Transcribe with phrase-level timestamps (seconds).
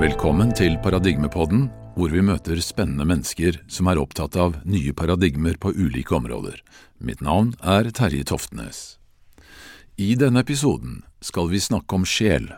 [0.00, 5.74] Velkommen til Paradigmepodden, hvor vi møter spennende mennesker som er opptatt av nye paradigmer på
[5.76, 6.54] ulike områder.
[7.04, 8.96] Mitt navn er Terje Toftnes.
[10.00, 12.48] I denne episoden skal vi snakke om sjel,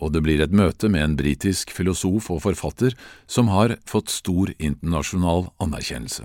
[0.00, 2.96] og det blir et møte med en britisk filosof og forfatter
[3.28, 6.24] som har fått stor internasjonal anerkjennelse.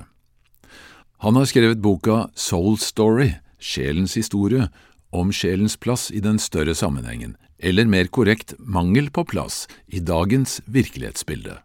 [1.27, 4.71] Han har skrevet boka Soul Story, sjelens historie,
[5.19, 10.61] om sjelens plass i den større sammenhengen, eller mer korrekt mangel på plass i dagens
[10.65, 11.57] virkelighetsbilde.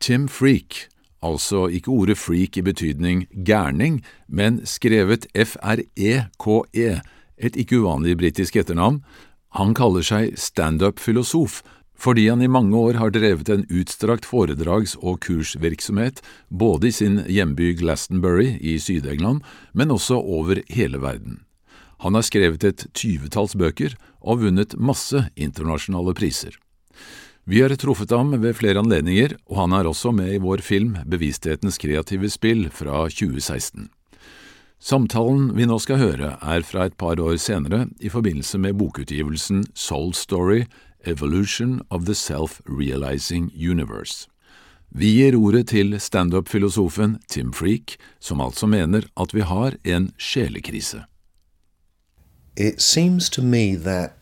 [0.00, 0.86] Tim Freak,
[1.20, 7.00] altså ikke ordet freak i betydning gærning, men skrevet F-R-E-K-E,
[7.40, 9.02] et ikke uvanlig britisk etternavn,
[9.56, 11.62] han kaller seg standup-filosof
[12.00, 17.20] fordi han i mange år har drevet en utstrakt foredrags- og kursvirksomhet både i sin
[17.28, 19.44] hjemby Glastonbury i Syd-England,
[19.76, 21.42] men også over hele verden.
[22.00, 26.56] Han har skrevet et tyvetalls bøker og vunnet masse internasjonale priser.
[27.44, 30.96] Vi har truffet ham ved flere anledninger, og han er også med i vår film
[31.08, 33.88] Bevissthetens kreative spill fra 2016.
[34.80, 39.66] Samtalen vi nå skal høre, er fra et par år senere i forbindelse med bokutgivelsen
[39.74, 40.64] Soul Story–
[41.04, 44.28] Evolution of the Self-Realizing Universe.
[44.88, 51.04] Vi gir ordet til standup-filosofen Tim Freak, som altså mener at vi har en sjelekrise.
[52.56, 54.16] It seems to me that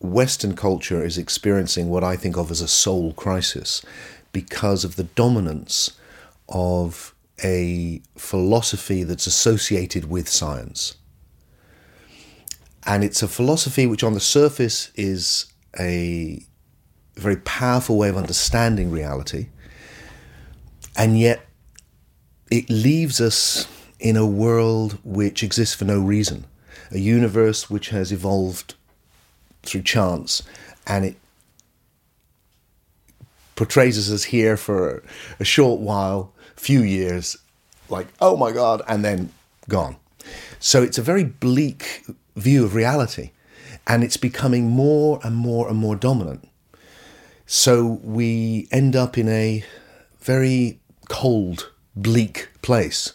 [0.00, 3.82] Western culture is experiencing what I think of as a soul crisis
[4.32, 5.92] because of the dominance
[6.48, 10.96] of a philosophy that's associated with science.
[12.84, 15.46] And it's a philosophy which, on the surface, is
[15.78, 16.44] a
[17.16, 19.48] very powerful way of understanding reality,
[20.96, 21.46] and yet
[22.50, 23.66] it leaves us
[24.00, 26.44] in a world which exists for no reason,
[26.90, 28.74] a universe which has evolved
[29.62, 30.42] through chance,
[30.86, 31.16] and it
[33.54, 35.02] portrays us as here for
[35.38, 37.36] a short while, few years,
[37.88, 39.32] like, oh my God, and then
[39.68, 39.96] gone.
[40.58, 42.04] So it's a very bleak
[42.36, 43.30] view of reality,
[43.86, 46.48] and it's becoming more and more and more dominant.
[47.46, 49.64] So we end up in a
[50.20, 53.12] very cold, bleak place.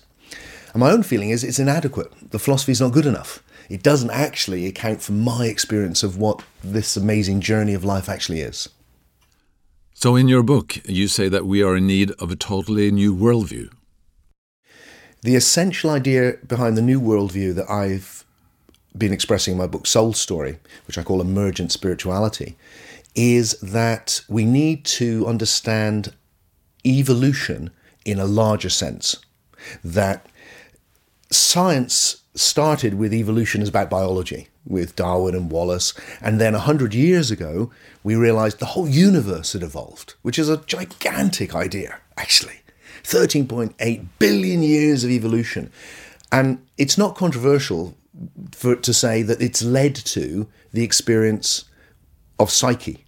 [0.74, 2.12] And my own feeling is it's inadequate.
[2.32, 3.42] The philosophy is not good enough.
[3.70, 8.42] It doesn't actually account for my experience of what this amazing journey of life actually
[8.42, 8.70] is.
[9.94, 13.16] So, in your book, you say that we are in need of a totally new
[13.16, 13.72] worldview.
[15.22, 18.24] The essential idea behind the new worldview that I've
[18.96, 22.56] been expressing in my book, Soul Story, which I call emergent spirituality,
[23.16, 26.14] is that we need to understand
[26.86, 27.72] evolution
[28.06, 29.18] in a larger sense.
[29.84, 30.28] That
[31.32, 36.94] science started with evolution as about biology, with Darwin and Wallace, and then a hundred
[36.94, 37.72] years ago,
[38.04, 42.62] we realized the whole universe had evolved, which is a gigantic idea, actually.
[43.04, 45.72] 13.8 billion years of evolution.
[46.32, 47.96] And it's not controversial
[48.52, 51.66] for it to say that it's led to the experience
[52.40, 53.06] of psyche,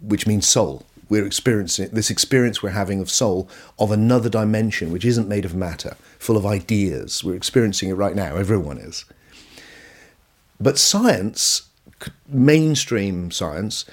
[0.00, 0.86] which means soul.
[1.08, 3.48] We're experiencing this experience we're having of soul
[3.78, 7.24] of another dimension, which isn't made of matter, full of ideas.
[7.24, 9.04] We're experiencing it right now, everyone is.
[10.60, 11.68] But science,
[12.28, 13.84] mainstream science,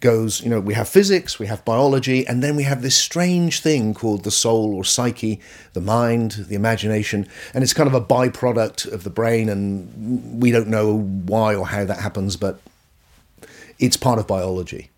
[0.00, 3.60] goes, you know, we have physics, we have biology, and then we have this strange
[3.60, 5.40] thing called the soul or psyche,
[5.72, 10.50] the mind, the imagination, and it's kind of a byproduct of the brain, and we
[10.50, 12.60] don't know why or how that happens, but
[13.78, 14.90] it's part of biology.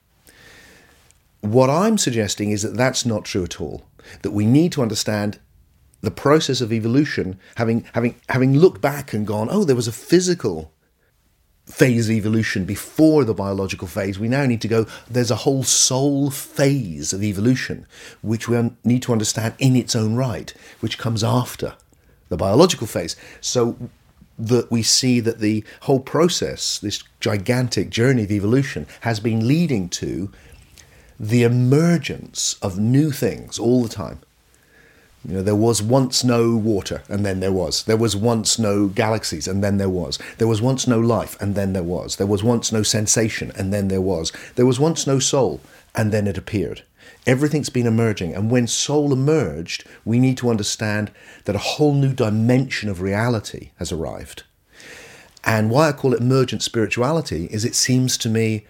[1.42, 3.84] What I'm suggesting is that that's not true at all.
[4.22, 5.38] That we need to understand
[6.00, 9.92] the process of evolution, having having having looked back and gone, oh, there was a
[9.92, 10.72] physical
[11.68, 15.62] phase of evolution before the biological phase, we now need to go, there's a whole
[15.62, 17.86] soul phase of evolution,
[18.22, 21.74] which we need to understand in its own right, which comes after
[22.30, 23.16] the biological phase.
[23.40, 23.76] So
[24.38, 29.88] that we see that the whole process, this gigantic journey of evolution, has been leading
[29.88, 30.30] to
[31.18, 34.20] the emergence of new things all the time.
[35.26, 37.82] You know, there was once no water, and then there was.
[37.84, 40.18] There was once no galaxies, and then there was.
[40.38, 42.16] There was once no life, and then there was.
[42.16, 44.32] There was once no sensation, and then there was.
[44.54, 45.60] There was once no soul,
[45.94, 46.82] and then it appeared.
[47.26, 51.10] Everything's been emerging, and when soul emerged, we need to understand
[51.44, 54.44] that a whole new dimension of reality has arrived.
[55.44, 58.66] And why I call it emergent spirituality is it seems to me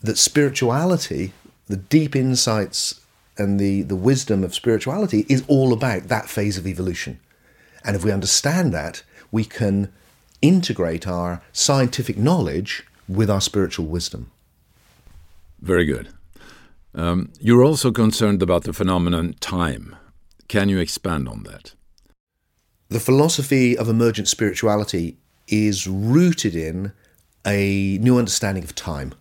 [0.00, 1.32] that spirituality,
[1.68, 3.00] the deep insights
[3.38, 7.18] and the, the wisdom of spirituality is all about that phase of evolution.
[7.84, 9.92] And if we understand that, we can
[10.40, 14.30] integrate our scientific knowledge with our spiritual wisdom.
[15.60, 16.08] Very good.
[16.94, 19.96] Um, you're also concerned about the phenomenon time.
[20.48, 21.74] Can you expand on that?
[22.88, 25.16] The philosophy of emergent spirituality
[25.48, 26.92] is rooted in
[27.46, 29.14] a new understanding of time.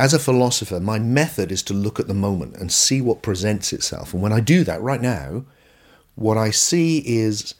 [0.00, 3.70] As a philosopher, my method is to look at the moment and see what presents
[3.70, 4.14] itself.
[4.14, 5.44] And when I do that right now,
[6.14, 7.54] what I see is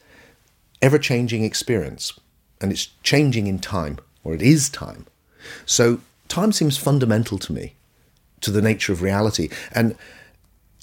[0.81, 2.19] ever changing experience,
[2.59, 5.05] and it's changing in time, or it is time.
[5.67, 7.75] So, time seems fundamental to me,
[8.39, 9.49] to the nature of reality.
[9.71, 9.95] And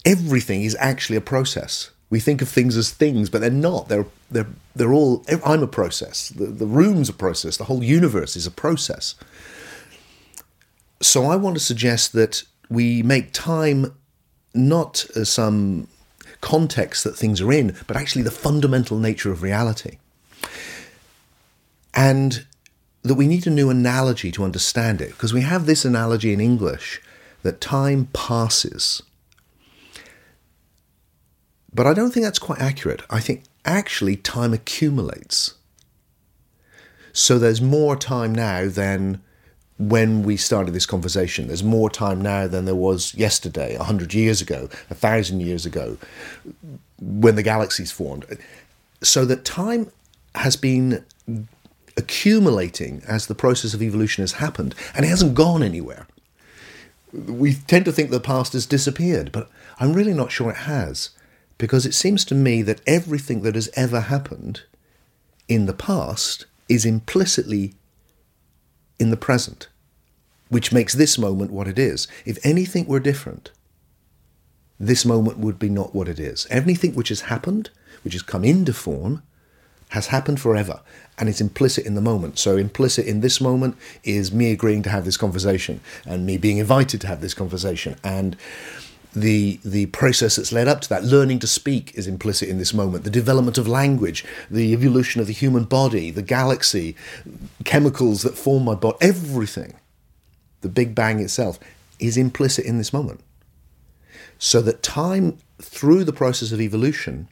[0.05, 1.91] everything is actually a process.
[2.09, 3.89] We think of things as things, but they're not.
[3.89, 4.47] They're they're
[4.77, 5.25] they're all.
[5.45, 6.29] I'm a process.
[6.29, 7.57] The the room's a process.
[7.57, 9.17] The whole universe is a process.
[11.01, 13.95] So I want to suggest that we make time
[14.55, 15.89] not as some
[16.41, 19.99] context that things are in, but actually the fundamental nature of reality.
[21.95, 22.47] And
[23.03, 26.41] that we need a new analogy to understand it, because we have this analogy in
[26.41, 27.01] English
[27.43, 29.03] that time passes.
[31.73, 33.03] But I don't think that's quite accurate.
[33.09, 35.55] I think actually time accumulates.
[37.13, 39.23] So there's more time now than
[39.79, 41.47] when we started this conversation.
[41.47, 45.97] There's more time now than there was yesterday, 100 years ago, 1,000 years ago,
[47.01, 48.27] when the galaxies formed.
[49.03, 49.91] So that time
[50.35, 51.05] has been
[51.97, 56.07] accumulating as the process of evolution has happened, and it hasn't gone anywhere.
[57.13, 59.49] We tend to think the past has disappeared, but
[59.79, 61.11] I'm really not sure it has,
[61.57, 64.63] because it seems to me that everything that has ever happened
[65.49, 67.75] in the past is implicitly
[68.99, 69.69] in the present,
[70.49, 72.09] which makes this moment what it is.
[72.25, 73.51] If anything were different,
[74.81, 76.47] this moment would be not what it is.
[76.51, 77.71] Anything which has happened,
[78.05, 79.23] which has come into form,
[79.91, 80.81] has happened forever
[81.19, 82.39] and it's implicit in the moment.
[82.39, 86.59] So, implicit in this moment is me agreeing to have this conversation and me being
[86.59, 87.97] invited to have this conversation.
[88.05, 88.37] And
[89.15, 91.05] the the process that's led up to that.
[91.05, 93.05] Learning to speak is implicit in this moment.
[93.05, 96.95] The development of language the evolution of the human body the galaxy
[97.65, 99.75] chemicals that form my body everything
[100.61, 101.59] the big bang itself
[101.99, 103.21] is implicit in this moment.
[104.39, 107.29] So that time through the process of evolution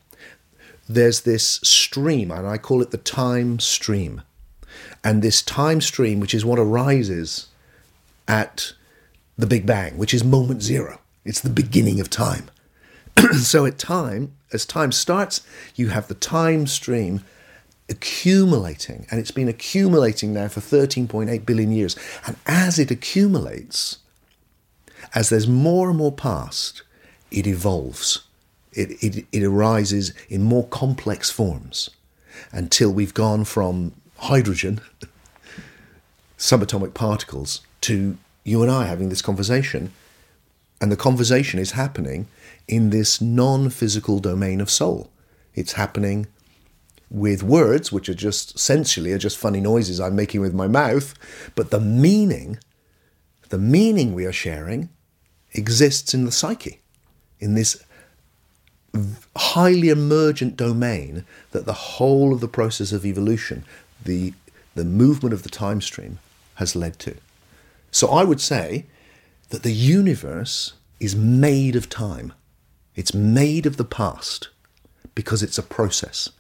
[0.88, 4.23] there's this stream and i call it the time stream.
[5.05, 7.49] And this time stream which is what arises
[8.26, 8.73] at
[9.37, 12.50] the big bang which is moment zero it's the beginning of time.
[13.38, 17.23] so at time, as time starts, you have the time stream
[17.88, 21.96] accumulating, and it's been accumulating now for 13.8 billion years.
[22.26, 23.99] And as it accumulates,
[25.14, 26.82] as there's more and more past,
[27.31, 28.23] it evolves.
[28.73, 31.90] It, it, it arises in more complex forms
[32.52, 34.81] until we've gone from hydrogen,
[36.38, 39.93] subatomic particles, to you and I having this conversation
[40.81, 42.26] and the conversation is happening
[42.69, 45.11] in this non physical domain of soul.
[45.55, 46.26] It's happening
[47.11, 51.14] with words, which are just essentially are just funny noises I'm making with my mouth,
[51.55, 52.58] but the meaning,
[53.49, 54.88] the meaning we are sharing,
[55.52, 56.81] exists in the psyche,
[57.38, 57.82] in this
[59.37, 63.64] highly emergent domain that the whole of the process of evolution,
[64.05, 64.32] the,
[64.75, 66.19] the movement of the time stream,
[66.55, 67.14] has led to.
[67.90, 68.87] So I would say
[69.50, 72.33] that the universe is made of time.
[72.95, 74.49] It's made of the past
[75.15, 76.31] because it's a process.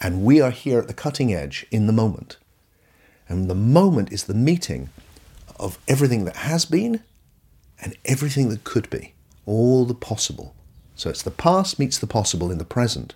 [0.00, 2.38] And we are here at the cutting edge in the moment.
[3.28, 4.88] And the moment is the meeting
[5.58, 7.02] of everything that has been
[7.82, 9.14] and everything that could be,
[9.46, 10.54] all the possible.
[10.96, 13.14] So it's the past meets the possible in the present,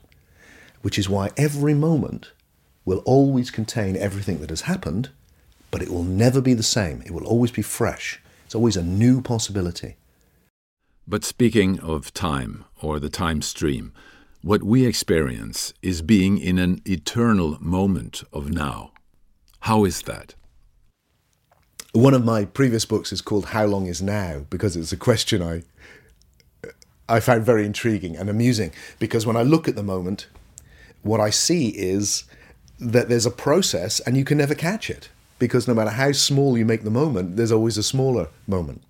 [0.83, 2.33] which is why every moment
[2.85, 5.11] will always contain everything that has happened,
[5.71, 7.03] but it will never be the same.
[7.03, 8.21] It will always be fresh.
[8.55, 9.97] It's always a new possibility.
[11.09, 13.93] But speaking of time, or the time stream,
[14.43, 18.93] what we experience is being in an eternal moment of now.
[19.63, 20.37] How is that?
[21.95, 25.43] One of my previous books is called How Long Is Now because it's a question
[25.43, 25.65] I
[27.09, 28.71] I found very intriguing and amusing
[29.01, 30.29] because when I look at the moment,
[31.03, 32.23] what I see is
[32.79, 36.57] that there's a process and you can never catch it because no matter how small
[36.57, 38.83] you make the moment, there's always a smaller moment.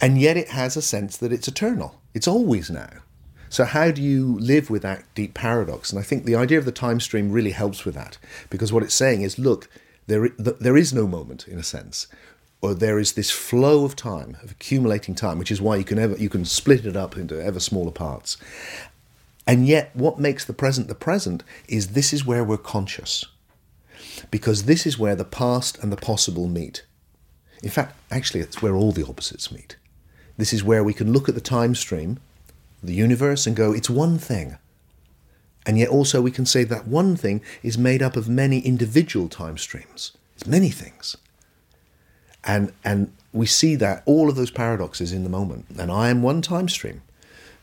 [0.00, 2.00] And yet it has a sense that it's eternal.
[2.14, 2.90] It's always now.
[3.48, 5.90] So, how do you live with that deep paradox?
[5.90, 8.18] And I think the idea of the time stream really helps with that
[8.50, 9.68] because what it's saying is look,
[10.08, 12.06] there, there is no moment in a sense,
[12.60, 15.98] or there is this flow of time, of accumulating time, which is why you can,
[15.98, 18.36] ever, you can split it up into ever smaller parts.
[19.46, 23.26] And yet, what makes the present the present is this is where we're conscious
[24.30, 26.84] because this is where the past and the possible meet.
[27.62, 29.76] In fact, actually, it's where all the opposites meet.
[30.36, 32.18] This is where we can look at the time stream,
[32.82, 34.58] the universe, and go, it's one thing.
[35.64, 39.28] And yet also we can say that one thing is made up of many individual
[39.28, 40.12] time streams.
[40.34, 41.16] It's many things.
[42.44, 45.66] And and we see that all of those paradoxes in the moment.
[45.78, 47.02] And I am one time stream,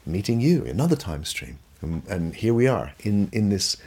[0.06, 1.60] meeting you, another time stream.
[1.82, 3.78] And, and here we are in, in this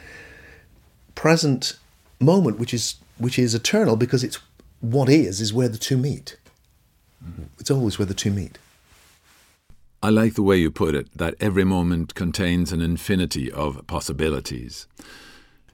[1.15, 1.77] present
[2.19, 4.39] moment, which is which is eternal because it's
[4.81, 6.37] what is is where the two meet.
[7.59, 8.57] It's always where the two meet.
[10.03, 14.85] I like the way you put it, that every moment contains an infinity of possibilities.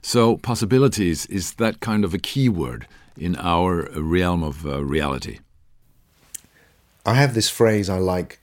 [0.00, 2.86] So, possibilities is that kind of a key word
[3.18, 5.40] in our realm of uh, reality.
[7.06, 8.40] I have this phrase I like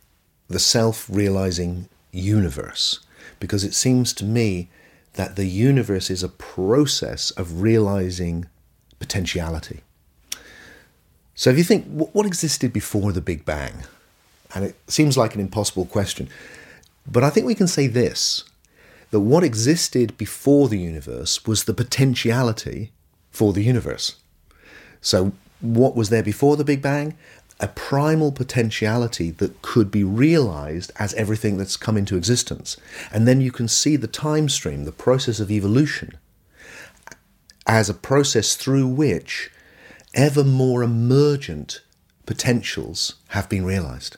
[0.48, 3.00] the self realizing universe
[3.39, 4.70] because it seems to me
[5.13, 8.46] that the universe is a process of realizing
[9.00, 9.82] potentiality.
[11.36, 13.84] So if you think, what existed before the Big Bang?
[14.53, 16.30] And it seems like an impossible question.
[17.10, 18.44] But I think we can say this
[19.12, 22.91] that what existed before the universe was the potentiality
[23.30, 24.15] for the universe.
[25.01, 27.18] So, what was there before the Big Bang?
[27.62, 32.75] A primal potentiality that could be realized as everything that's come into existence.
[33.13, 36.18] And then you can see the time stream, the process of evolution,
[37.68, 39.51] as a process through which
[40.15, 41.82] ever more emergent
[42.25, 44.18] potentials have been realized.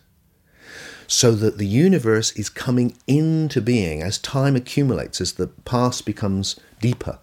[1.07, 6.57] So that the universe is coming into being as time accumulates, as the past becomes
[6.79, 7.19] deeper.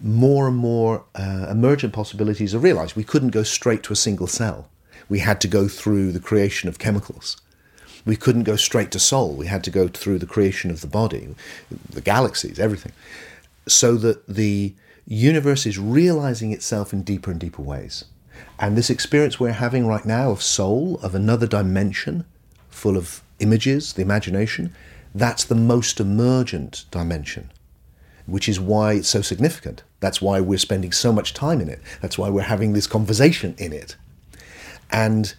[0.00, 2.96] More and more uh, emergent possibilities are realized.
[2.96, 4.68] We couldn't go straight to a single cell.
[5.08, 7.36] We had to go through the creation of chemicals.
[8.04, 9.34] We couldn't go straight to soul.
[9.34, 11.34] We had to go through the creation of the body,
[11.90, 12.92] the galaxies, everything.
[13.66, 14.74] So that the
[15.06, 18.04] universe is realizing itself in deeper and deeper ways.
[18.58, 22.24] And this experience we're having right now of soul, of another dimension
[22.70, 24.72] full of images, the imagination,
[25.14, 27.50] that's the most emergent dimension,
[28.26, 29.82] which is why it's so significant.
[30.00, 31.80] That's why we're spending so much time in it.
[32.00, 33.96] That's why we're having this conversation in it.
[34.90, 35.34] And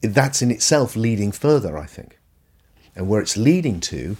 [0.00, 2.18] that's in itself leading further, I think.
[2.94, 4.16] And where it's leading to,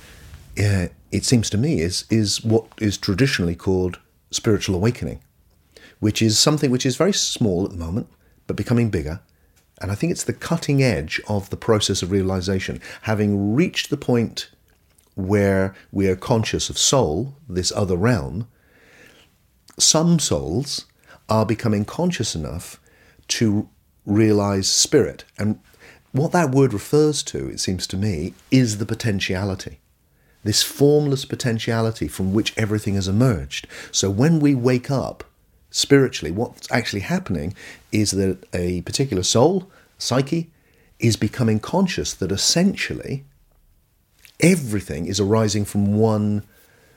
[0.58, 3.98] uh, it seems to me, is, is what is traditionally called
[4.30, 5.20] spiritual awakening,
[6.00, 8.08] which is something which is very small at the moment,
[8.46, 9.20] but becoming bigger.
[9.80, 13.96] And I think it's the cutting edge of the process of realization, having reached the
[13.96, 14.50] point
[15.14, 18.48] where we are conscious of soul, this other realm.
[19.78, 20.86] Some souls
[21.28, 22.80] are becoming conscious enough
[23.28, 23.68] to
[24.06, 25.24] realize spirit.
[25.38, 25.58] And
[26.12, 29.78] what that word refers to, it seems to me, is the potentiality
[30.44, 33.66] this formless potentiality from which everything has emerged.
[33.90, 35.24] So when we wake up
[35.70, 37.54] spiritually, what's actually happening
[37.90, 40.50] is that a particular soul, psyche,
[40.98, 43.24] is becoming conscious that essentially
[44.40, 46.44] everything is arising from one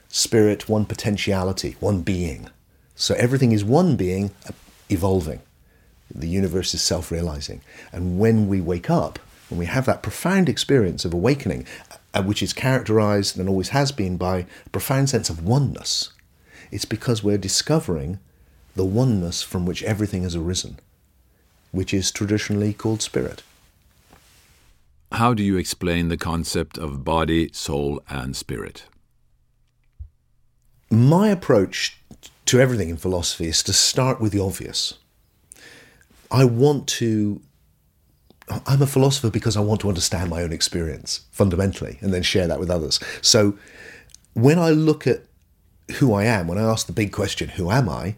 [0.09, 2.49] spirit, one potentiality, one being.
[2.95, 4.31] So everything is one being
[4.89, 5.41] evolving.
[6.15, 7.61] The universe is self realizing.
[7.91, 9.19] And when we wake up,
[9.49, 11.65] when we have that profound experience of awakening,
[12.13, 16.11] uh, which is characterized and always has been by a profound sense of oneness,
[16.71, 18.19] it's because we're discovering
[18.75, 20.79] the oneness from which everything has arisen,
[21.71, 23.43] which is traditionally called spirit.
[25.11, 28.85] How do you explain the concept of body, soul, and spirit?
[30.89, 31.97] My approach
[32.45, 34.95] to everything in philosophy is to start with the obvious.
[36.35, 37.41] I want to
[38.67, 42.45] I'm a philosopher because I want to understand my own experience fundamentally and then share
[42.47, 42.99] that with others.
[43.21, 43.57] So
[44.33, 45.23] when I look at
[45.95, 48.17] who I am, when I ask the big question, who am I?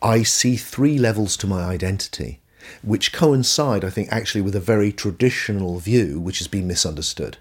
[0.00, 2.40] I see three levels to my identity,
[2.82, 7.38] which coincide, I think, actually with a very traditional view which has been misunderstood.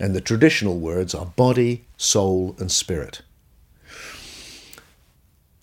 [0.00, 3.22] And the traditional words are body, soul, and spirit.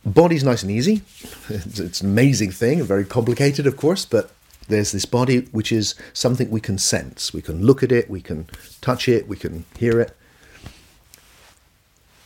[0.05, 1.01] Body's nice and easy.
[1.49, 4.31] It's, an amazing thing, very complicated, of course, but
[4.67, 7.33] there's this body which is something we can sense.
[7.33, 8.47] We can look at it, we can
[8.81, 10.15] touch it, we can hear it.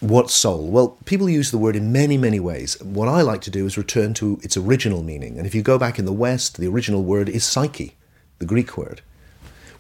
[0.02, 0.68] What soul?
[0.68, 2.82] Well, people use the word in many, many ways.
[2.82, 5.38] What I like to do is return to its original meaning.
[5.38, 7.96] And if you go back in the West, the original word is psyche,
[8.40, 9.02] the Greek word,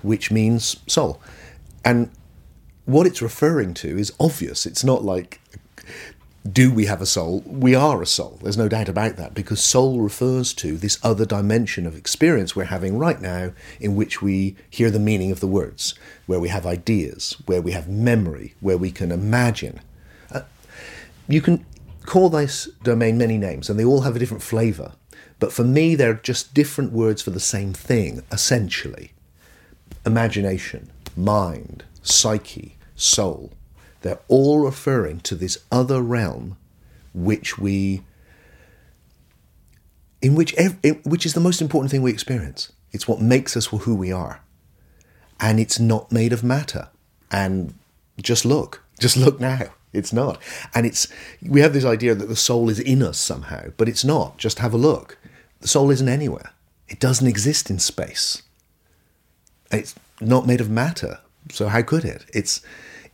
[0.02, 1.22] which means soul.
[1.86, 2.12] And
[2.86, 4.66] what it's referring to is obvious.
[4.66, 5.39] It's not like
[6.50, 7.44] do we have a soul?
[7.46, 8.40] We are a soul.
[8.42, 12.66] There's no doubt about that because soul refers to this other dimension of experience we're
[12.66, 15.96] having right now in which we hear the meaning of the words,
[16.28, 19.82] where we have ideas, where we have memory, where we can imagine.
[20.32, 20.42] Uh,
[21.28, 21.66] you can
[22.06, 24.94] call this domain many names and they all have a different flavor.
[25.40, 29.12] But for me, they're just different words for the same thing, essentially.
[30.06, 33.52] imagination, mind, psyche, soul,
[34.02, 36.58] they're all referring to this other realm
[37.14, 38.04] which we
[40.22, 40.56] in which
[41.04, 42.72] which is the most important thing we experience.
[42.92, 44.42] It's what makes us who we are.
[45.40, 46.90] And it's not made of matter.
[47.32, 47.74] And
[48.22, 49.70] just look, just look now.
[49.94, 50.42] It's not.
[50.76, 51.08] And it's
[51.42, 54.38] we have this idea that the soul is in us somehow, but it's not.
[54.38, 55.18] Just have a look.
[55.62, 56.52] The soul isn't anywhere.
[56.88, 58.44] It doesn't exist in space.
[59.72, 61.20] It's not made of matter.
[61.52, 62.26] So how could it?
[62.34, 62.62] It's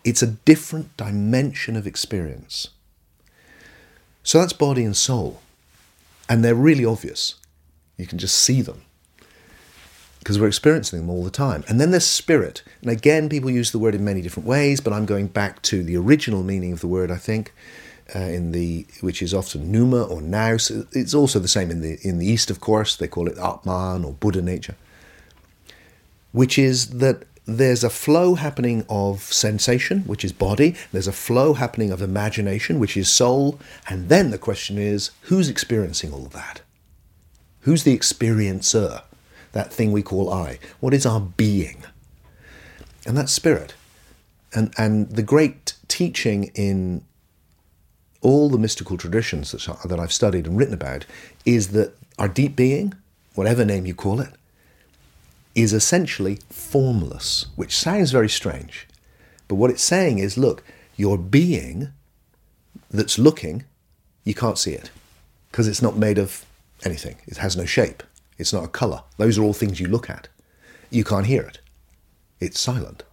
[0.06, 2.70] it's a different dimension of experience.
[4.24, 5.42] So that's body and soul.
[6.30, 7.36] And they're really obvious.
[7.98, 8.84] You can just see them
[10.20, 11.64] because we're experiencing them all the time.
[11.68, 12.64] And then there's spirit.
[12.82, 15.84] And again, people use the word in many different ways, but I'm going back to
[15.84, 17.54] the original meaning of the word, I think,
[18.16, 20.72] uh, in the which is often pneuma or nous.
[20.92, 22.96] It's also the same in the in the East, of course.
[22.96, 24.76] They call it Atman or Buddha nature,
[26.32, 30.76] which is that there's a flow happening of sensation, which is body.
[30.92, 33.60] There's a flow happening of imagination, which is soul.
[33.88, 36.62] And then the question is, who's experiencing all of that?
[37.62, 39.04] Who's the experiencer?
[39.52, 40.60] That thing we call I.
[40.80, 41.84] What is our being?
[43.06, 43.76] And that's spirit.
[44.54, 47.04] And, and the great teaching in
[48.22, 51.06] all the mystical traditions that, that I've studied and written about
[51.46, 52.94] is that our deep being,
[53.36, 54.32] whatever name you call it,
[55.56, 58.88] is essentially formless, which sounds very strange.
[59.48, 60.64] But what it's saying is look,
[60.98, 61.90] your being
[62.92, 63.64] that's looking,
[64.24, 64.92] you can't see it
[65.50, 66.46] because it's not made of
[66.84, 67.16] anything.
[67.26, 68.04] It has no shape.
[68.38, 69.04] It's not a colour.
[69.18, 70.28] Those are all things you look at.
[70.90, 71.60] You can't hear it.
[72.40, 73.04] It's silent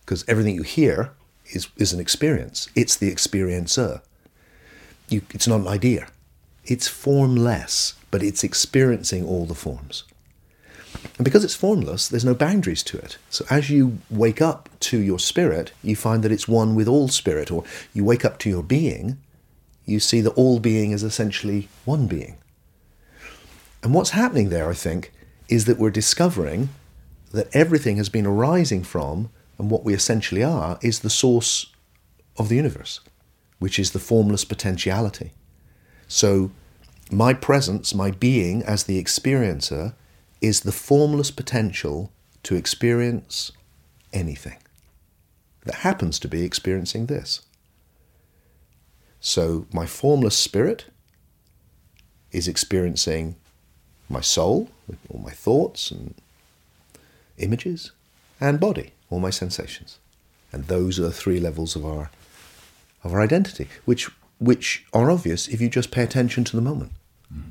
[0.00, 1.12] because everything you hear
[1.52, 2.68] is, is an experience.
[2.74, 4.00] It's the experiencer.
[5.08, 6.08] You, it's not an idea.
[6.64, 10.04] It's formless, but it's experiencing all the forms.
[11.16, 13.18] And because it's formless, there's no boundaries to it.
[13.28, 17.08] So as you wake up to your spirit, you find that it's one with all
[17.08, 19.18] spirit, or you wake up to your being,
[19.84, 22.36] you see that all being is essentially one being.
[23.82, 25.12] And what's happening there, I think,
[25.48, 26.68] is that we're discovering
[27.32, 31.66] that everything has been arising from, and what we essentially are, is the source
[32.36, 33.00] of the universe,
[33.58, 35.32] which is the formless potentiality.
[36.08, 36.50] So,
[37.12, 39.94] my presence, my being as the experiencer,
[40.40, 42.10] is the formless potential
[42.42, 43.52] to experience
[44.12, 44.56] anything
[45.64, 47.42] that happens to be experiencing this.
[49.20, 50.86] So, my formless spirit
[52.32, 53.36] is experiencing
[54.08, 54.70] my soul,
[55.10, 56.14] all my thoughts and
[57.36, 57.92] images,
[58.40, 59.98] and body, all my sensations.
[60.52, 62.10] And those are the three levels of our
[63.04, 66.92] of our identity, which which are obvious if you just pay attention to the moment.
[67.32, 67.50] Mm.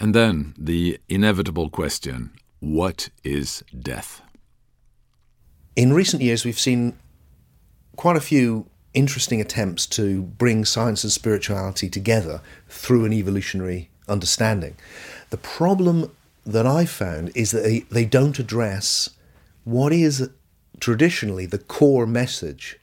[0.00, 4.20] And then the inevitable question what is death?
[5.76, 6.98] In recent years, we've seen
[7.96, 14.76] quite a few interesting attempts to bring science and spirituality together through an evolutionary understanding.
[15.30, 16.10] The problem
[16.44, 19.10] that I found is that they, they don't address
[19.64, 20.30] what is
[20.80, 22.78] traditionally the core message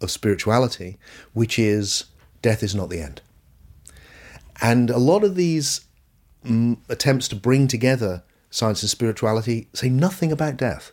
[0.00, 0.98] of spirituality,
[1.32, 2.04] which is
[2.42, 3.20] death is not the end.
[4.60, 5.80] And a lot of these
[6.44, 10.92] mm, attempts to bring together science and spirituality say nothing about death.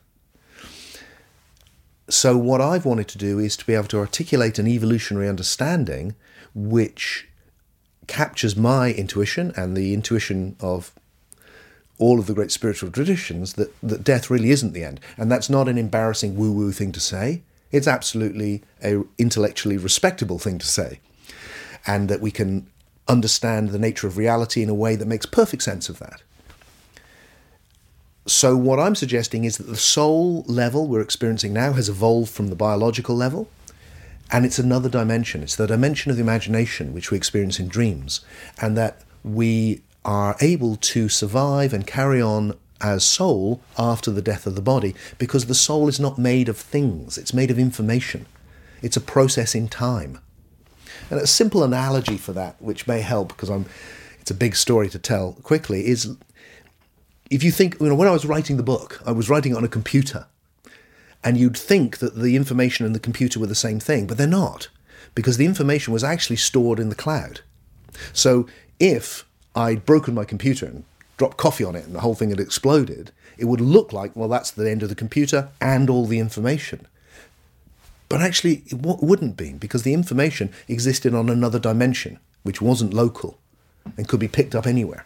[2.09, 6.15] So, what I've wanted to do is to be able to articulate an evolutionary understanding
[6.55, 7.27] which
[8.07, 10.91] captures my intuition and the intuition of
[11.99, 14.99] all of the great spiritual traditions that, that death really isn't the end.
[15.17, 17.43] And that's not an embarrassing woo woo thing to say.
[17.71, 21.01] It's absolutely a intellectually respectable thing to say.
[21.85, 22.65] And that we can
[23.09, 26.21] understand the nature of reality in a way that makes perfect sense of that.
[28.25, 32.47] So, what I'm suggesting is that the soul level we're experiencing now has evolved from
[32.47, 33.49] the biological level,
[34.31, 35.41] and it's another dimension.
[35.41, 38.21] It's the dimension of the imagination which we experience in dreams,
[38.61, 44.45] and that we are able to survive and carry on as soul after the death
[44.45, 48.25] of the body because the soul is not made of things, it's made of information.
[48.81, 50.19] It's a process in time.
[51.09, 53.65] And a simple analogy for that, which may help because I'm,
[54.19, 56.15] it's a big story to tell quickly, is
[57.29, 59.57] if you think, you know, when I was writing the book, I was writing it
[59.57, 60.27] on a computer,
[61.23, 64.27] and you'd think that the information and the computer were the same thing, but they're
[64.27, 64.69] not,
[65.15, 67.41] because the information was actually stored in the cloud.
[68.13, 68.47] So
[68.79, 70.83] if I'd broken my computer and
[71.17, 74.29] dropped coffee on it and the whole thing had exploded, it would look like, well,
[74.29, 76.87] that's the end of the computer and all the information.
[78.09, 82.93] But actually, it w- wouldn't be because the information existed on another dimension, which wasn't
[82.93, 83.37] local
[83.95, 85.05] and could be picked up anywhere.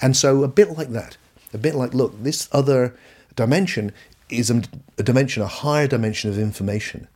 [0.00, 1.16] And so, a bit like that,
[1.54, 2.94] A bit like, look, this other
[3.36, 3.92] dimension
[4.28, 4.62] is a,
[4.98, 7.08] a dimension, a higher dimension of information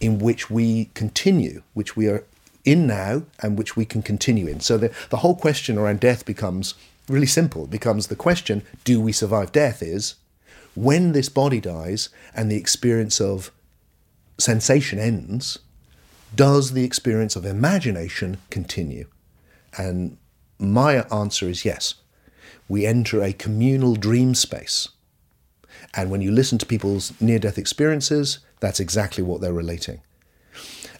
[0.00, 2.24] in which we continue, which we are
[2.64, 4.60] in now and which we can continue in.
[4.60, 6.74] So the, the whole question around death becomes
[7.08, 7.64] really simple.
[7.64, 10.14] It becomes the question, do we survive death is
[10.74, 13.50] when this body dies and the experience of
[14.38, 15.58] sensation ends,
[16.34, 19.06] does the experience of imagination continue?
[19.76, 20.16] And
[20.58, 21.94] my answer is yes.
[22.68, 24.88] We enter a communal dream space.
[25.94, 30.00] And when you listen to people's near death experiences, that's exactly what they're relating.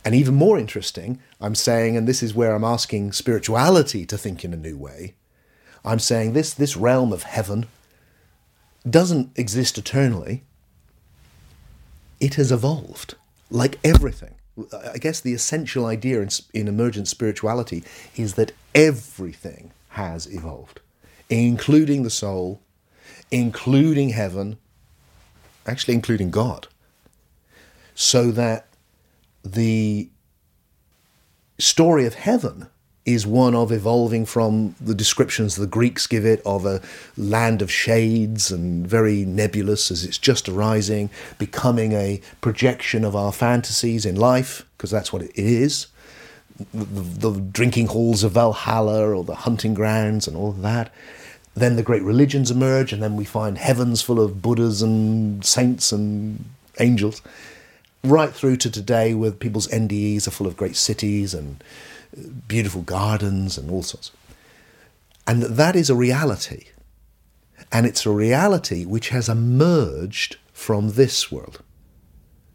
[0.05, 4.45] And even more interesting, I'm saying, and this is where I'm asking spirituality to think
[4.45, 5.14] in a new way,
[5.85, 7.66] I'm saying this, this realm of heaven
[8.88, 10.42] doesn't exist eternally.
[12.21, 13.14] It has evolved,
[13.53, 14.35] like everything.
[14.93, 17.85] I guess the essential idea in, in emergent spirituality
[18.17, 20.81] is that everything has evolved,
[21.31, 22.61] including the soul,
[23.31, 24.59] including heaven,
[25.67, 26.69] actually including God,
[27.95, 28.67] so that
[29.45, 30.11] the
[31.59, 32.69] story of heaven
[33.05, 36.81] is one of evolving from the descriptions the Greeks give it of a
[37.17, 43.33] land of shades and very nebulous as it's just arising, becoming a projection of our
[43.33, 45.88] fantasies in life, because that's what it is.
[46.73, 50.93] The, the, drinking halls of Valhalla or the hunting grounds and all of that.
[51.55, 55.91] Then the great religions emerge, and then we find heavens full of Buddhas and saints
[55.91, 56.45] and
[56.79, 57.21] angels,
[58.05, 61.62] right through to today, where people's NDEs are full of great cities and
[62.48, 64.11] beautiful gardens and all sorts.
[65.27, 66.66] And that is a reality.
[67.70, 71.62] And it's a reality which has emerged from this world.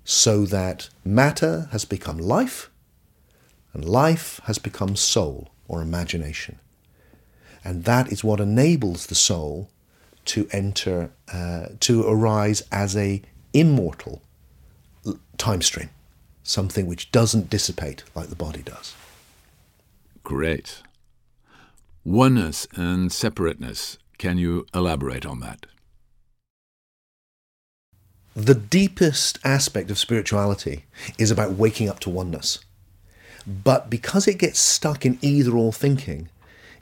[0.04, 2.70] So that matter has become life,
[3.74, 6.60] and life has become soul or imagination.
[7.64, 9.70] And that is what enables the soul
[10.26, 13.22] to enter, uh, to arise as a
[13.54, 14.22] immortal
[15.38, 15.90] time stream,
[16.44, 18.96] something which doesn't dissipate like the body does.
[20.28, 20.84] Great.
[22.04, 23.98] Oneness and separateness.
[24.18, 25.68] Can you elaborate on that?
[28.36, 30.84] The deepest aspect of spirituality
[31.18, 32.60] is about waking up to oneness.
[33.48, 36.28] But because it gets stuck in either or thinking,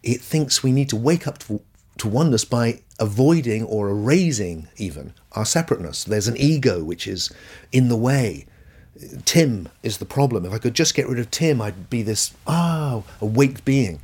[0.01, 1.61] it thinks we need to wake up to,
[1.99, 6.03] to oneness by avoiding or erasing even our separateness.
[6.03, 7.31] There's an ego which is
[7.71, 8.47] in the way.
[9.25, 10.45] Tim is the problem.
[10.45, 13.99] If I could just get rid of Tim, I'd be this, ah, oh, awake being.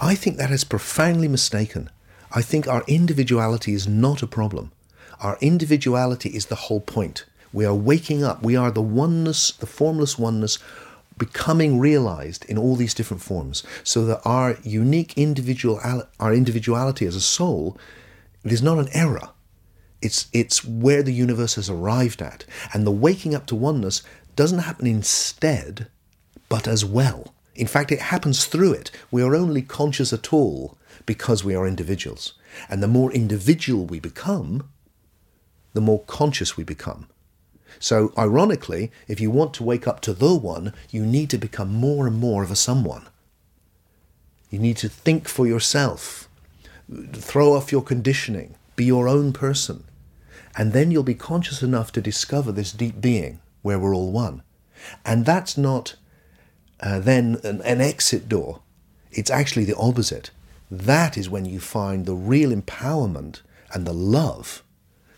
[0.00, 1.90] I think that is profoundly mistaken.
[2.32, 4.72] I think our individuality is not a problem.
[5.20, 7.24] Our individuality is the whole point.
[7.52, 8.42] We are waking up.
[8.42, 10.58] We are the oneness, the formless oneness,
[11.16, 13.64] becoming realized in all these different forms.
[13.82, 15.80] So that our unique individual,
[16.20, 17.76] our individuality as a soul,
[18.44, 19.30] it is not an error.
[20.00, 22.44] It's, it's where the universe has arrived at.
[22.72, 24.02] And the waking up to oneness
[24.36, 25.88] doesn't happen instead,
[26.48, 27.34] but as well.
[27.54, 28.90] In fact, it happens through it.
[29.10, 32.34] We are only conscious at all because we are individuals.
[32.68, 34.68] And the more individual we become,
[35.74, 37.08] the more conscious we become.
[37.80, 41.72] So, ironically, if you want to wake up to the one, you need to become
[41.72, 43.08] more and more of a someone.
[44.50, 46.28] You need to think for yourself,
[47.12, 49.84] throw off your conditioning, be your own person.
[50.56, 54.42] And then you'll be conscious enough to discover this deep being where we're all one.
[55.04, 55.96] And that's not
[56.80, 58.60] uh, then an, an exit door,
[59.10, 60.30] it's actually the opposite.
[60.70, 64.62] That is when you find the real empowerment and the love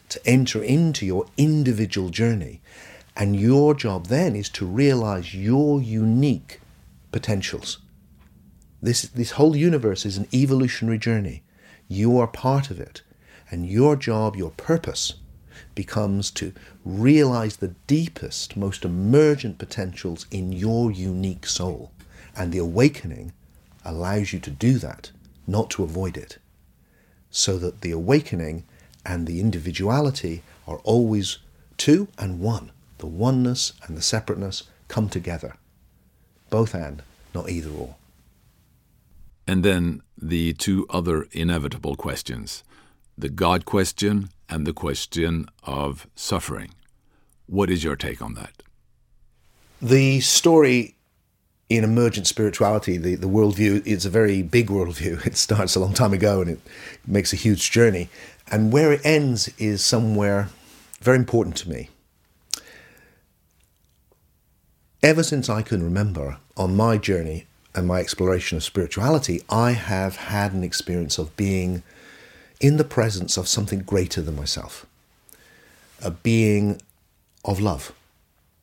[0.09, 2.61] to enter into your individual journey.
[3.17, 6.61] And your job then is to realize your unique
[7.13, 7.79] potentials.
[8.81, 11.43] This, this whole universe is an evolutionary journey.
[11.89, 13.03] You are part of it.
[13.51, 15.15] And your job, your purpose,
[15.75, 16.53] becomes to
[16.85, 21.91] realize the deepest, most emergent potentials in your unique soul.
[22.37, 23.33] And the awakening
[23.85, 25.11] allows you to do that,
[25.47, 26.39] not to avoid it.
[27.31, 28.65] So that the awakening
[29.05, 31.39] and the individuality are always
[31.77, 32.71] two and one.
[32.99, 35.57] The oneness and the separateness come together.
[36.51, 37.03] Both and,
[37.35, 37.97] not either or.
[39.47, 42.63] And then the two other inevitable questions
[43.21, 46.71] the God question and the question of suffering.
[47.47, 48.63] What is your take on that?
[49.83, 50.95] The story
[51.69, 55.25] in emergent spirituality, the, the worldview is a very big worldview.
[55.27, 56.61] It starts a long time ago and it
[57.07, 58.09] makes a huge journey.
[58.51, 60.49] And where it ends is somewhere
[61.01, 61.91] very important to me.
[65.03, 70.17] Ever since I can remember on my journey and my exploration of spirituality, I have
[70.17, 71.83] had an experience of being
[72.61, 74.87] in the presence of something greater than myself,
[76.03, 76.81] a being
[77.45, 77.93] of love,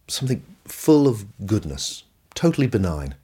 [0.07, 2.03] something full of goodness,
[2.35, 3.15] totally benign.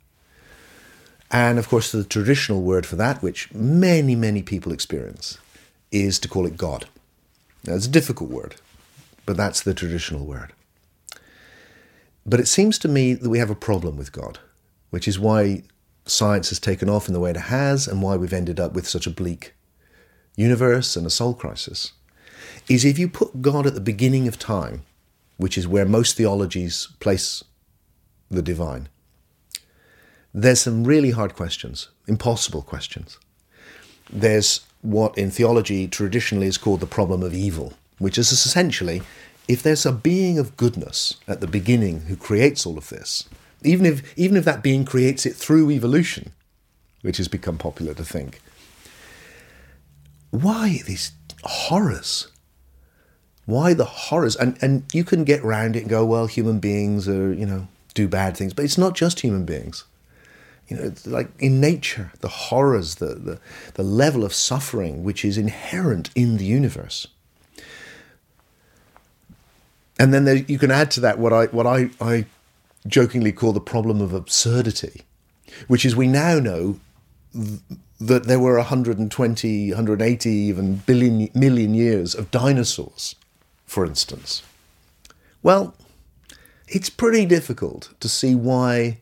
[1.29, 5.37] And of course, the traditional word for that, which many, many people experience,
[5.91, 6.87] is to call it God.
[7.65, 8.55] Now, it's a difficult word,
[9.25, 10.53] but that's the traditional word.
[12.25, 14.39] But it seems to me that we have a problem with God,
[14.89, 15.63] which is why
[16.05, 18.87] science has taken off in the way it has and why we've ended up with
[18.87, 19.53] such a bleak
[20.35, 21.93] universe and a soul crisis.
[22.69, 24.83] Is if you put God at the beginning of time,
[25.37, 27.43] which is where most theologies place
[28.31, 28.87] the divine,
[30.33, 33.19] there's some really hard questions, impossible questions.
[34.11, 39.01] There's what in theology traditionally is called the problem of evil, which is essentially
[39.47, 43.27] if there's a being of goodness at the beginning who creates all of this,
[43.63, 46.31] even if, even if that being creates it through evolution,
[47.01, 48.41] which has become popular to think,
[50.33, 51.11] why these
[51.43, 52.27] horrors?
[53.45, 54.35] Why the horrors?
[54.35, 57.67] And, and you can get around it and go, well, human beings are, you know,
[57.93, 59.83] do bad things, but it's not just human beings.
[60.67, 63.39] You know, it's like in nature, the horrors, the, the,
[63.75, 67.05] the level of suffering which is inherent in the universe.
[69.99, 72.25] And then there, you can add to that what I what I, I
[72.87, 75.01] jokingly call the problem of absurdity,
[75.67, 76.79] which is we now know
[78.07, 83.15] that there were 120, 180, even billion million years of dinosaurs,
[83.65, 84.43] for instance.
[85.41, 85.75] Well,
[86.67, 88.99] it's pretty difficult to see why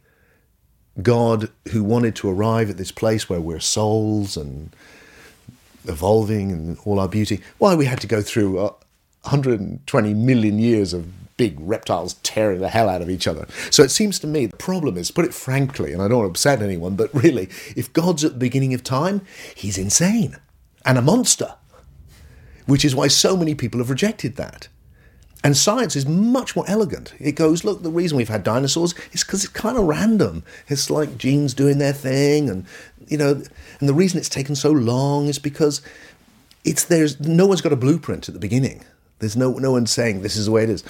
[1.02, 4.76] God, who wanted to arrive at this place where we're souls and
[5.88, 11.08] evolving and all our beauty, why we had to go through 120 million years of
[11.42, 13.48] big reptiles tearing the hell out of each other.
[13.72, 16.28] So it seems to me the problem is, put it frankly, and I don't want
[16.28, 19.22] to upset anyone, but really, if God's at the beginning of time,
[19.56, 20.38] he's insane
[20.86, 21.56] and a monster,
[22.68, 24.68] which is why so many people have rejected that.
[25.44, 27.16] And science is much more elegant.
[27.18, 30.44] It goes, look, the reason we've had dinosaurs is because it's kind of random.
[30.68, 32.68] It's like genes doing their thing, and
[33.08, 33.42] you know,
[33.80, 35.82] and the reason it's taken so long is because
[36.64, 38.84] it's there's no one's got a blueprint at the beginning.
[39.18, 40.84] There's no no one saying this is the way it is,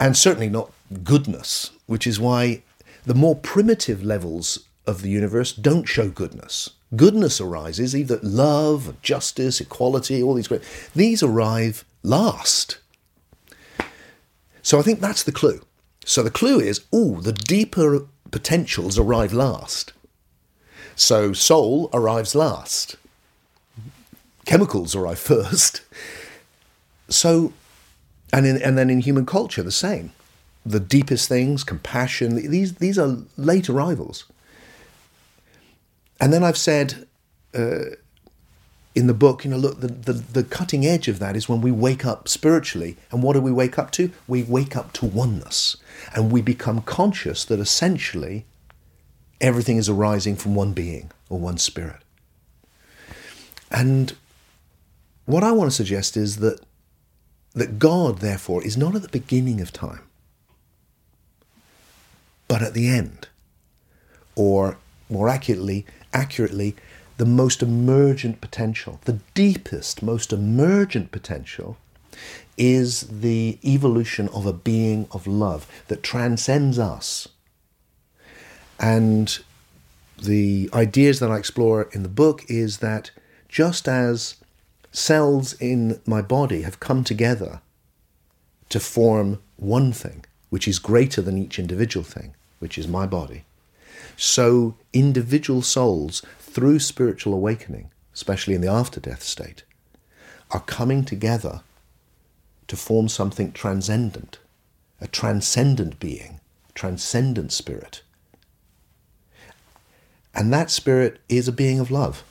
[0.00, 0.72] and certainly not
[1.04, 2.62] goodness, which is why
[3.04, 6.70] the more primitive levels of the universe don't show goodness.
[6.96, 10.62] Goodness arises either love, justice, equality, all these great.
[10.96, 12.78] These arrive last.
[14.62, 15.60] So I think that's the clue.
[16.04, 19.92] So the clue is, oh, the deeper potentials arrive last.
[20.96, 22.96] So soul arrives last.
[24.44, 25.82] Chemicals arrive first.
[27.08, 27.52] So,
[28.32, 30.12] and in, and then in human culture, the same.
[30.64, 34.24] The deepest things, compassion, these these are late arrivals.
[36.20, 37.06] And then I've said
[37.54, 37.96] uh,
[38.94, 41.60] in the book, you know, look, the, the, the cutting edge of that is when
[41.60, 42.96] we wake up spiritually.
[43.10, 44.10] And what do we wake up to?
[44.26, 45.76] We wake up to oneness.
[46.14, 48.44] And we become conscious that essentially
[49.40, 52.02] everything is arising from one being or one spirit.
[53.70, 54.14] And
[55.24, 56.60] what I want to suggest is that,
[57.52, 60.02] that God, therefore, is not at the beginning of time,
[62.48, 63.28] but at the end.
[64.36, 66.76] Or more accurately, accurately,
[67.16, 71.76] the most emergent potential, the deepest, most emergent potential
[72.56, 77.28] is the evolution of a being of love that transcends us.
[78.78, 79.38] And
[80.22, 83.10] the ideas that I explore in the book is that
[83.48, 84.36] just as
[84.92, 87.60] cells in my body have come together
[88.68, 93.44] to form one thing, which is greater than each individual thing, which is my body,
[94.16, 99.62] so individual souls through spiritual awakening, especially in the after death state,
[100.50, 101.62] are coming together
[102.66, 104.38] to form something transcendent,
[105.00, 106.40] a transcendent being,
[106.74, 108.02] transcendent spirit.
[110.34, 112.22] And that spirit is a being of love,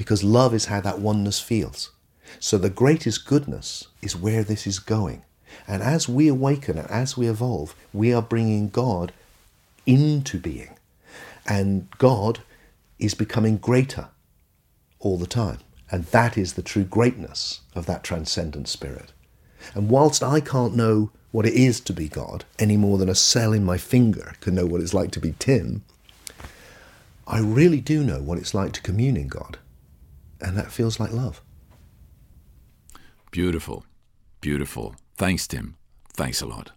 [0.00, 1.90] because love is how that oneness feels.
[2.38, 5.24] So the greatest goodness is where this is going.
[5.68, 9.12] And as we awaken and as we evolve, we are bringing God
[9.84, 10.70] into being.
[11.46, 12.38] And God
[12.98, 14.08] is becoming greater
[15.00, 15.58] all the time.
[15.90, 19.12] And that is the true greatness of that transcendent spirit.
[19.74, 23.14] And whilst I can't know what it is to be God any more than a
[23.14, 25.84] cell in my finger can know what it's like to be Tim,
[27.26, 29.58] I really do know what it's like to commune in God.
[30.42, 31.42] And that feels like love.
[33.30, 33.84] Beautiful.
[34.40, 34.94] Beautiful.
[35.16, 35.76] Thanks, Tim.
[36.16, 36.72] Thanks a lot.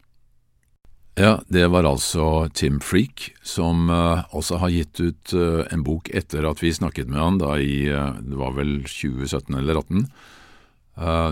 [1.15, 6.09] Ja, det var altså Tim Freak, som uh, også har gitt ut uh, en bok
[6.09, 10.07] etter at vi snakket med han da i uh, det var vel 2017 eller 2018.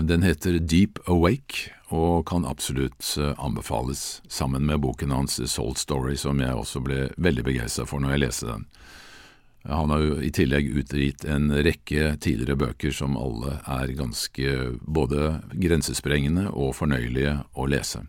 [0.06, 6.40] den heter Deep Awake og kan absolutt anbefales, sammen med boken hans Soul Story, som
[6.40, 8.64] jeg også ble veldig begeistra for når jeg leste den.
[9.68, 15.36] Han har jo i tillegg utgitt en rekke tidligere bøker som alle er ganske både
[15.54, 18.02] grensesprengende og fornøyelige å lese.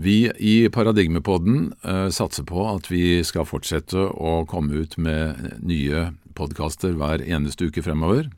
[0.00, 6.10] Vi i Paradigmepodden eh, satser på at vi skal fortsette å komme ut med nye
[6.38, 8.30] podkaster hver eneste uke fremover.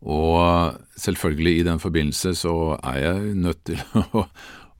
[0.00, 3.80] Og selvfølgelig i den forbindelse så er jeg nødt til
[4.16, 4.26] å,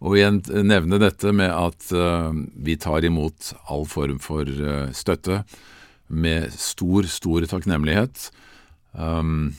[0.07, 5.43] å igjen nevne dette med at uh, vi tar imot all form for uh, støtte
[6.07, 8.29] med stor, stor takknemlighet.
[8.95, 9.57] Um,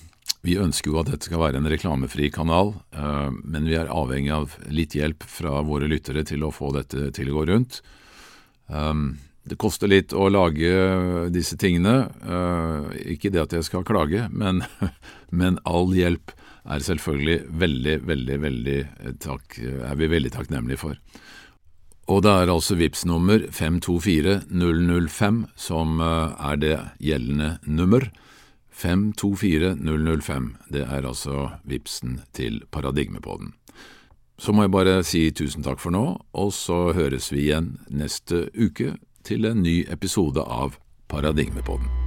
[0.48, 4.32] vi ønsker jo at dette skal være en reklamefri kanal, uh, men vi er avhengig
[4.32, 7.82] av litt hjelp fra våre lyttere til å få dette til å gå rundt.
[8.68, 12.08] Um, det koster litt å lage disse tingene.
[12.22, 14.64] Eh, ikke det at jeg skal klage, men,
[15.40, 16.34] men all hjelp
[16.68, 18.80] er selvfølgelig veldig, veldig, veldig
[19.24, 21.00] takk, er vi veldig takknemlige for.
[22.08, 28.08] Og det er altså VIPS nummer 524005 som eh, er det gjeldende nummer.
[28.78, 30.56] 524005.
[30.70, 33.54] Det er altså vipsen til Paradigmepodden.
[34.38, 36.04] Så må jeg bare si tusen takk for nå,
[36.38, 38.94] og så høres vi igjen neste uke
[39.28, 40.80] til en ny episode av
[41.12, 42.07] Paradigmepodden.